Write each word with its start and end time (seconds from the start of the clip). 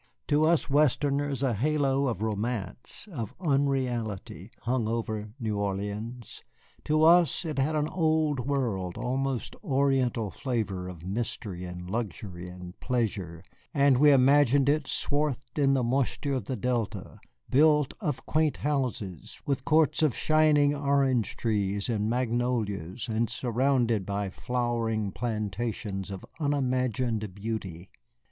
To 0.29 0.45
us 0.45 0.67
Westerners 0.67 1.43
a 1.43 1.53
halo 1.53 2.07
of 2.07 2.23
romance, 2.23 3.07
of 3.13 3.35
unreality, 3.39 4.49
hung 4.61 4.87
over 4.89 5.29
New 5.39 5.59
Orleans. 5.59 6.41
To 6.85 7.03
us 7.03 7.45
it 7.45 7.59
had 7.59 7.75
an 7.75 7.87
Old 7.87 8.39
World, 8.39 8.97
almost 8.97 9.55
Oriental 9.63 10.31
flavor 10.31 10.87
of 10.87 11.05
mystery 11.05 11.65
and 11.65 11.87
luxury 11.87 12.49
and 12.49 12.79
pleasure, 12.79 13.43
and 13.75 13.99
we 13.99 14.11
imagined 14.11 14.67
it 14.67 14.87
swathed 14.87 15.59
in 15.59 15.75
the 15.75 15.83
moisture 15.83 16.33
of 16.33 16.45
the 16.45 16.55
Delta, 16.55 17.19
built 17.51 17.93
of 17.99 18.25
quaint 18.25 18.57
houses, 18.57 19.39
with 19.45 19.65
courts 19.65 20.01
of 20.01 20.17
shining 20.17 20.73
orange 20.73 21.35
trees 21.35 21.89
and 21.89 22.09
magnolias, 22.09 23.07
and 23.07 23.29
surrounded 23.29 24.07
by 24.07 24.31
flowering 24.31 25.11
plantations 25.11 26.09
of 26.09 26.25
unimagined 26.39 27.35
beauty. 27.35 27.91